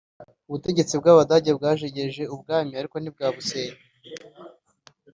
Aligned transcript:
Ubutegetsi 0.47 0.93
bw'Abadage 1.01 1.51
bwajegeje 1.57 2.23
ubwami 2.35 2.71
ariko 2.79 2.95
ntibwabusenya 2.99 3.75